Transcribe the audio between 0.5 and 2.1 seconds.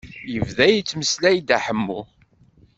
yettmeslay Dda Ḥemmu.